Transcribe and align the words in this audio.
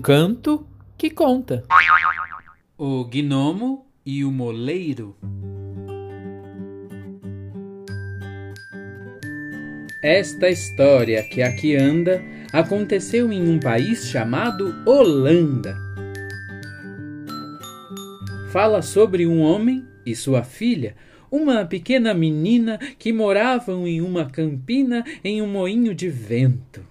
canto 0.00 0.66
que 0.96 1.10
conta. 1.10 1.62
O 2.78 3.04
gnomo 3.04 3.84
e 4.02 4.24
o 4.24 4.32
moleiro. 4.32 5.14
Esta 10.02 10.48
história 10.48 11.22
que 11.22 11.42
aqui 11.42 11.76
anda 11.76 12.24
aconteceu 12.50 13.30
em 13.30 13.46
um 13.46 13.60
país 13.60 14.06
chamado 14.06 14.74
Holanda. 14.86 15.76
Fala 18.50 18.80
sobre 18.80 19.26
um 19.26 19.42
homem 19.42 19.86
e 20.06 20.16
sua 20.16 20.42
filha, 20.44 20.96
uma 21.30 21.66
pequena 21.66 22.14
menina 22.14 22.78
que 22.98 23.12
moravam 23.12 23.86
em 23.86 24.00
uma 24.00 24.30
campina 24.30 25.04
em 25.22 25.42
um 25.42 25.46
moinho 25.46 25.94
de 25.94 26.08
vento. 26.08 26.82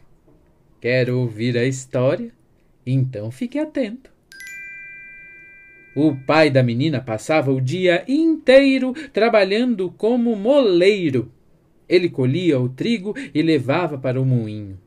Quer 0.80 1.09
ouvir 1.09 1.57
a 1.57 1.66
história? 1.66 2.37
Então 2.90 3.30
fique 3.30 3.59
atento. 3.59 4.09
O 5.94 6.16
pai 6.16 6.50
da 6.50 6.64
menina 6.64 7.02
passava 7.02 7.52
o 7.52 7.60
dia 7.60 8.05
inteiro 8.08 8.94
trabalhando 9.12 9.91
como 9.98 10.34
moleiro. 10.38 11.30
Ele 11.90 12.08
colhia 12.10 12.58
o 12.58 12.70
trigo 12.70 13.13
e 13.34 13.41
levava 13.41 13.98
para 13.98 14.22
o 14.22 14.26
moinho. 14.26 14.80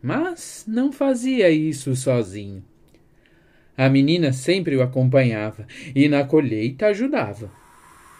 Mas 0.00 0.64
não 0.68 0.92
fazia 0.92 1.50
isso 1.50 1.96
sozinho. 1.96 2.62
A 3.76 3.88
menina 3.88 4.32
sempre 4.32 4.76
o 4.76 4.82
acompanhava 4.82 5.66
e 5.92 6.08
na 6.08 6.22
colheita 6.22 6.86
ajudava. 6.86 7.50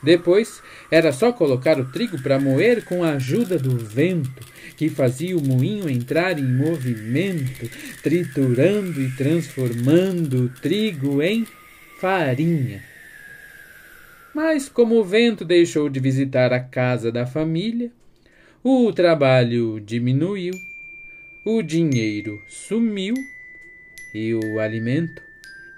Depois 0.02 0.62
era 0.90 1.12
só 1.12 1.32
colocar 1.32 1.78
o 1.78 1.84
trigo 1.84 2.20
para 2.22 2.40
moer 2.40 2.84
com 2.84 3.04
a 3.04 3.12
ajuda 3.12 3.58
do 3.58 3.76
vento, 3.76 4.42
que 4.76 4.88
fazia 4.88 5.36
o 5.36 5.44
moinho 5.44 5.90
entrar 5.90 6.38
em 6.38 6.44
movimento, 6.44 7.68
triturando 8.02 9.00
e 9.00 9.10
transformando 9.10 10.44
o 10.44 10.48
trigo 10.48 11.22
em 11.22 11.46
farinha. 12.00 12.82
Mas 14.34 14.68
como 14.68 14.96
o 14.96 15.04
vento 15.04 15.44
deixou 15.44 15.88
de 15.88 16.00
visitar 16.00 16.52
a 16.52 16.60
casa 16.60 17.12
da 17.12 17.26
família, 17.26 17.90
o 18.62 18.92
trabalho 18.92 19.80
diminuiu, 19.80 20.54
o 21.44 21.62
dinheiro 21.62 22.40
sumiu 22.48 23.14
e 24.14 24.34
o 24.34 24.60
alimento 24.60 25.22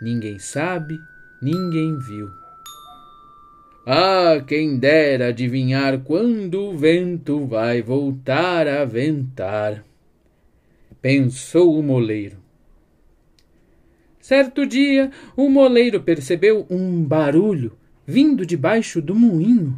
ninguém 0.00 0.38
sabe, 0.38 0.98
ninguém 1.40 1.98
viu. 1.98 2.41
Ah, 3.84 4.40
quem 4.46 4.78
dera 4.78 5.28
adivinhar 5.28 5.98
quando 6.00 6.66
o 6.66 6.78
vento 6.78 7.44
vai 7.46 7.82
voltar 7.82 8.68
a 8.68 8.84
ventar. 8.84 9.84
Pensou 11.00 11.76
o 11.76 11.82
moleiro. 11.82 12.36
Certo 14.20 14.64
dia, 14.64 15.10
o 15.36 15.48
moleiro 15.48 16.00
percebeu 16.00 16.64
um 16.70 17.02
barulho 17.02 17.72
vindo 18.06 18.46
debaixo 18.46 19.02
do 19.02 19.16
moinho. 19.16 19.76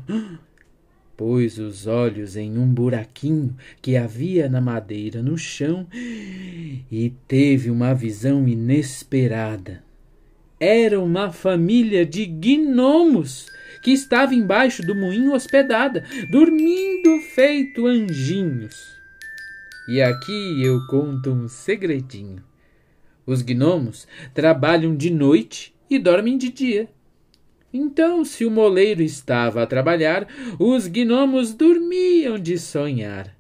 Pôs 1.17 1.59
os 1.59 1.87
olhos 1.87 2.37
em 2.37 2.59
um 2.59 2.67
buraquinho 2.67 3.57
que 3.81 3.97
havia 3.97 4.49
na 4.49 4.61
madeira 4.61 5.23
no 5.23 5.39
chão 5.39 5.87
e 5.95 7.13
teve 7.29 7.71
uma 7.71 7.95
visão 7.95 8.49
inesperada. 8.49 9.84
Era 10.67 10.99
uma 10.99 11.31
família 11.31 12.07
de 12.07 12.25
gnomos 12.25 13.51
que 13.83 13.91
estava 13.91 14.35
embaixo 14.35 14.81
do 14.81 14.95
moinho 14.95 15.35
hospedada, 15.35 16.03
dormindo 16.31 17.21
feito 17.21 17.87
anjinhos. 17.87 18.99
E 19.87 20.01
aqui 20.01 20.65
eu 20.65 20.87
conto 20.87 21.31
um 21.31 21.49
segredinho. 21.49 22.43
Os 23.27 23.43
gnomos 23.43 24.09
trabalham 24.33 24.97
de 24.97 25.11
noite 25.11 25.75
e 25.91 25.99
dormem 25.99 26.39
de 26.39 26.49
dia. 26.49 26.89
Então, 27.71 28.25
se 28.25 28.47
o 28.47 28.51
moleiro 28.51 29.03
estava 29.03 29.63
a 29.63 29.67
trabalhar, 29.67 30.27
os 30.59 30.87
gnomos 30.87 31.53
dormiam 31.53 32.39
de 32.39 32.57
sonhar. 32.57 33.37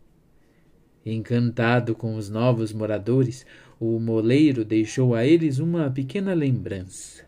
Encantado 1.07 1.95
com 1.95 2.17
os 2.17 2.29
novos 2.29 2.71
moradores, 2.71 3.47
o 3.79 3.99
moleiro 3.99 4.65
deixou 4.65 5.15
a 5.15 5.27
eles 5.27 5.59
uma 5.59 5.91
pequena 5.91 6.35
lembrança 6.35 7.25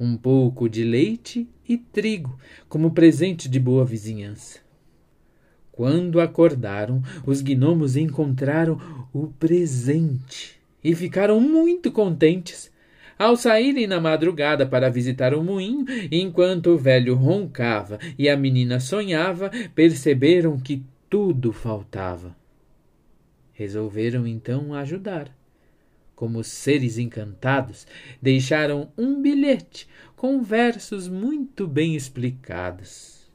um 0.00 0.16
pouco 0.16 0.66
de 0.66 0.82
leite 0.82 1.46
e 1.68 1.76
trigo 1.76 2.38
como 2.70 2.92
presente 2.92 3.50
de 3.50 3.60
boa 3.60 3.84
vizinhança. 3.84 4.60
Quando 5.70 6.20
acordaram, 6.20 7.02
os 7.26 7.42
gnomos 7.42 7.96
encontraram 7.96 8.80
o 9.12 9.28
presente 9.28 10.58
e 10.82 10.94
ficaram 10.94 11.38
muito 11.38 11.92
contentes. 11.92 12.72
Ao 13.18 13.36
saírem 13.36 13.86
na 13.86 14.00
madrugada 14.00 14.66
para 14.66 14.88
visitar 14.88 15.34
o 15.34 15.44
moinho, 15.44 15.84
enquanto 16.10 16.68
o 16.68 16.78
velho 16.78 17.14
roncava 17.14 17.98
e 18.18 18.30
a 18.30 18.36
menina 18.36 18.80
sonhava, 18.80 19.50
perceberam 19.74 20.58
que 20.58 20.82
tudo 21.10 21.52
faltava. 21.52 22.34
Resolveram 23.52 24.26
então 24.26 24.72
ajudar 24.72 25.30
como 26.20 26.44
seres 26.44 26.98
encantados, 26.98 27.86
deixaram 28.20 28.92
um 28.98 29.22
bilhete 29.22 29.88
com 30.14 30.42
versos 30.42 31.08
muito 31.08 31.66
bem 31.66 31.96
explicados. 31.96 33.26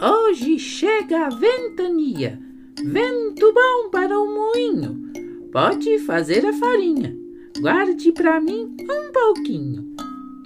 Hoje 0.00 0.58
chega 0.58 1.26
a 1.26 1.28
ventania, 1.28 2.40
vento 2.82 3.52
bom 3.52 3.90
para 3.90 4.18
o 4.18 4.34
moinho. 4.34 5.12
Pode 5.52 5.98
fazer 5.98 6.46
a 6.46 6.54
farinha, 6.54 7.14
guarde 7.60 8.12
para 8.12 8.40
mim 8.40 8.74
um 8.80 9.12
pouquinho. 9.12 9.94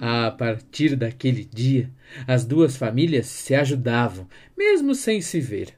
A 0.01 0.29
partir 0.31 0.97
daquele 0.97 1.45
dia, 1.45 1.89
as 2.27 2.43
duas 2.43 2.75
famílias 2.75 3.27
se 3.27 3.55
ajudavam, 3.55 4.27
mesmo 4.57 4.93
sem 4.93 5.21
se 5.21 5.39
ver. 5.39 5.69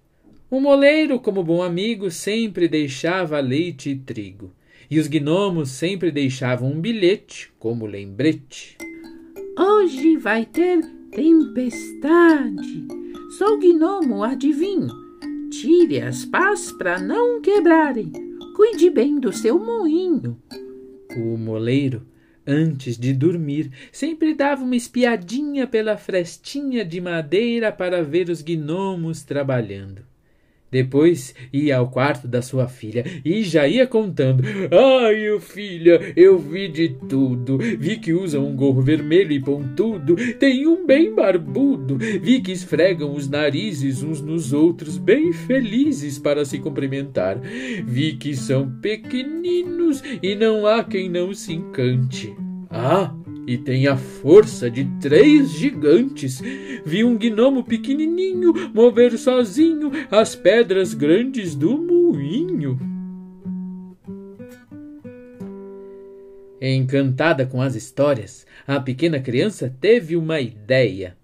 O 0.50 0.60
moleiro, 0.60 1.20
como 1.20 1.44
bom 1.44 1.62
amigo, 1.62 2.10
sempre 2.10 2.68
deixava 2.68 3.40
leite 3.40 3.92
e 3.92 3.96
trigo 3.96 4.58
e 4.90 5.00
os 5.00 5.08
gnomos 5.08 5.70
sempre 5.72 6.12
deixavam 6.12 6.72
um 6.72 6.80
bilhete 6.80 7.52
como 7.60 7.86
lembrete. 7.86 8.78
Hoje 9.58 10.18
vai 10.18 10.46
ter 10.46 10.82
tempestade. 11.12 12.88
Sou 13.38 13.60
gnomo, 13.60 14.24
adivinho. 14.24 14.90
Tire 15.50 16.02
as 16.02 16.26
pás 16.26 16.72
para 16.72 17.00
não 17.00 17.42
quebrarem. 17.42 18.12
Cuide 18.56 18.90
bem 18.90 19.20
do 19.20 19.34
seu 19.34 19.60
moinho. 19.60 20.42
O 21.16 21.38
moleiro, 21.38 22.06
antes 22.46 22.98
de 22.98 23.14
dormir, 23.14 23.72
sempre 23.92 24.34
dava 24.34 24.64
uma 24.64 24.76
espiadinha 24.76 25.68
pela 25.68 25.98
frestinha 25.98 26.86
de 26.86 27.02
madeira 27.02 27.72
para 27.72 28.04
ver 28.04 28.30
os 28.30 28.42
gnomos 28.42 29.24
trabalhando. 29.24 30.07
Depois 30.78 31.34
ia 31.52 31.78
ao 31.78 31.90
quarto 31.90 32.28
da 32.28 32.40
sua 32.40 32.68
filha 32.68 33.04
e 33.26 33.42
já 33.42 33.68
ia 33.68 33.88
contando: 33.88 34.44
Ai, 34.72 35.40
filha, 35.40 36.14
eu 36.16 36.38
vi 36.38 36.68
de 36.68 36.90
tudo. 37.10 37.58
Vi 37.58 37.98
que 37.98 38.14
usam 38.14 38.46
um 38.46 38.56
gorro 38.56 38.84
vermelho 38.84 39.32
e 39.32 39.40
pontudo, 39.40 40.16
tem 40.36 40.68
um 40.68 40.86
bem 40.86 41.16
barbudo. 41.16 41.98
Vi 41.98 42.42
que 42.42 42.52
esfregam 42.52 43.16
os 43.16 43.28
narizes 43.28 44.04
uns 44.04 44.22
nos 44.22 44.54
outros, 44.54 45.00
bem 45.00 45.34
felizes 45.34 46.20
para 46.20 46.46
se 46.46 46.60
cumprimentar. 46.60 47.40
Vi 47.84 48.14
que 48.14 48.36
são 48.36 48.70
pequeninos 48.80 50.04
e 50.22 50.36
não 50.36 50.68
há 50.68 50.84
quem 50.84 51.10
não 51.10 51.34
se 51.34 51.54
encante. 51.54 52.36
Ah, 52.70 53.16
e 53.48 53.58
tem 53.58 53.88
a 53.88 53.96
força 53.96 54.70
de 54.70 54.84
três 55.00 55.52
gigantes. 55.52 56.42
Vi 56.86 57.06
um 57.06 57.18
gnomo 57.18 57.64
pequenininho 57.64 58.54
mover 58.74 59.18
sozinho 59.18 59.90
as 60.12 60.36
pedras 60.36 60.94
grandes 60.94 61.56
do 61.56 61.78
moinho. 61.78 62.78
Encantada 66.60 67.46
com 67.46 67.62
as 67.62 67.76
histórias, 67.76 68.46
a 68.68 68.80
pequena 68.80 69.20
criança 69.20 69.74
teve 69.80 70.18
uma 70.18 70.42
ideia. 70.42 71.16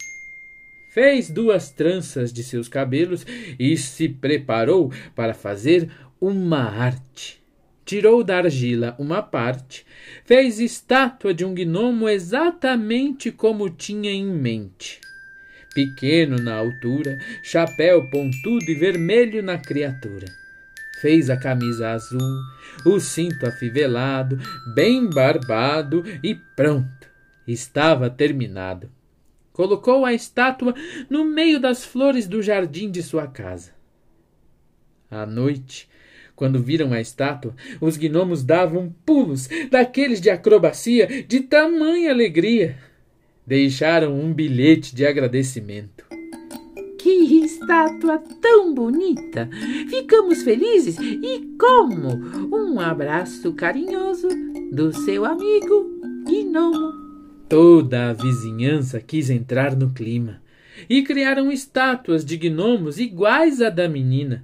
Fez 0.91 1.29
duas 1.29 1.71
tranças 1.71 2.31
de 2.31 2.43
seus 2.43 2.69
cabelos 2.69 3.25
e 3.59 3.75
se 3.75 4.07
preparou 4.07 4.93
para 5.15 5.33
fazer 5.33 5.89
uma 6.21 6.61
arte 6.61 7.42
tirou 7.85 8.23
da 8.23 8.37
argila 8.37 8.95
uma 8.97 9.21
parte, 9.21 9.85
fez 10.25 10.59
estátua 10.59 11.33
de 11.33 11.43
um 11.43 11.53
gnomo 11.53 12.07
exatamente 12.07 13.31
como 13.31 13.69
tinha 13.69 14.11
em 14.11 14.25
mente. 14.25 14.99
Pequeno 15.73 16.37
na 16.37 16.55
altura, 16.55 17.17
chapéu 17.41 18.09
pontudo 18.09 18.69
e 18.69 18.75
vermelho 18.75 19.41
na 19.41 19.57
criatura. 19.57 20.27
Fez 21.01 21.29
a 21.29 21.35
camisa 21.35 21.89
azul, 21.89 22.39
o 22.85 22.99
cinto 22.99 23.45
afivelado, 23.45 24.39
bem 24.73 25.09
barbado 25.09 26.03
e 26.23 26.35
pronto. 26.55 27.07
Estava 27.47 28.09
terminado. 28.09 28.89
Colocou 29.51 30.05
a 30.05 30.13
estátua 30.13 30.73
no 31.09 31.25
meio 31.25 31.59
das 31.59 31.83
flores 31.83 32.27
do 32.27 32.41
jardim 32.41 32.89
de 32.89 33.03
sua 33.03 33.27
casa. 33.27 33.71
À 35.11 35.25
noite, 35.25 35.89
Quando 36.35 36.59
viram 36.59 36.91
a 36.93 36.99
estátua, 36.99 37.55
os 37.79 37.95
gnomos 37.97 38.43
davam 38.43 38.93
pulos, 39.05 39.47
daqueles 39.69 40.19
de 40.19 40.29
acrobacia, 40.29 41.25
de 41.27 41.41
tamanha 41.41 42.11
alegria. 42.11 42.77
Deixaram 43.45 44.19
um 44.19 44.33
bilhete 44.33 44.95
de 44.95 45.05
agradecimento. 45.05 46.05
Que 46.97 47.43
estátua 47.43 48.17
tão 48.41 48.73
bonita! 48.73 49.49
Ficamos 49.89 50.41
felizes 50.41 50.97
e 50.99 51.55
como? 51.59 52.09
Um 52.55 52.79
abraço 52.79 53.53
carinhoso 53.53 54.29
do 54.71 54.93
seu 54.93 55.25
amigo 55.25 55.99
Gnomo. 56.25 56.93
Toda 57.49 58.09
a 58.09 58.13
vizinhança 58.13 58.99
quis 58.99 59.29
entrar 59.29 59.75
no 59.75 59.91
clima 59.91 60.41
e 60.89 61.03
criaram 61.03 61.51
estátuas 61.51 62.25
de 62.25 62.37
gnomos 62.37 62.97
iguais 62.97 63.61
à 63.61 63.69
da 63.69 63.87
menina. 63.87 64.43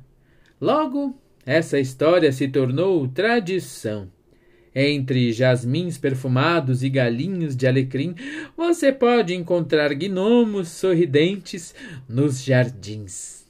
Logo, 0.60 1.18
essa 1.50 1.80
história 1.80 2.32
se 2.32 2.48
tornou 2.48 3.08
tradição. 3.08 4.08
Entre 4.76 5.34
jasmins 5.34 5.98
perfumados 5.98 6.84
e 6.84 6.90
galinhos 6.92 7.56
de 7.56 7.66
alecrim, 7.66 8.14
você 8.56 8.92
pode 8.92 9.34
encontrar 9.34 9.96
gnomos 9.96 10.68
sorridentes 10.68 11.74
nos 12.08 12.44
jardins. 12.44 13.48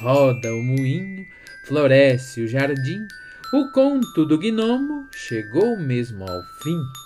Roda 0.00 0.52
o 0.52 0.60
moinho, 0.60 1.24
floresce 1.68 2.40
o 2.40 2.48
jardim, 2.48 2.98
o 3.54 3.70
conto 3.70 4.26
do 4.26 4.36
gnomo 4.36 5.08
chegou 5.12 5.78
mesmo 5.78 6.24
ao 6.24 6.42
fim. 6.64 7.05